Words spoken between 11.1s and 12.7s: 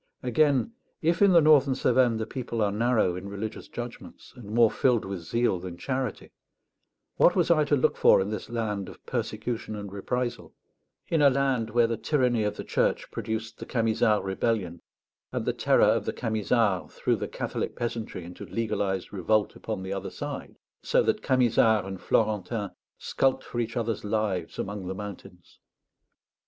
a land where the tyranny of the